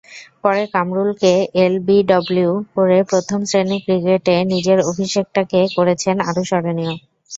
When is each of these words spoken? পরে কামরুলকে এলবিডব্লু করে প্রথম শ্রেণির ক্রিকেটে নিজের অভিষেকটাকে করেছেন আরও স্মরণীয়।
পরে 0.43 0.63
কামরুলকে 0.73 1.31
এলবিডব্লু 1.61 2.45
করে 2.75 2.97
প্রথম 3.11 3.39
শ্রেণির 3.49 3.83
ক্রিকেটে 3.85 4.35
নিজের 4.51 4.79
অভিষেকটাকে 4.91 5.59
করেছেন 5.77 6.15
আরও 6.29 6.41
স্মরণীয়। 6.49 6.95